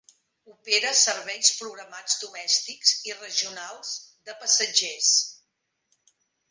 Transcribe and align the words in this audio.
Opera 0.51 0.93
serveis 1.01 1.51
programats 1.59 2.17
domèstics 2.23 2.97
i 3.11 3.15
regionals 3.21 3.95
de 4.31 4.39
passatgers. 4.43 5.17